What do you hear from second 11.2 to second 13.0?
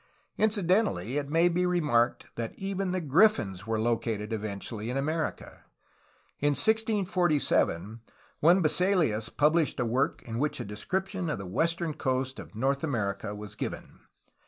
of the western coast of North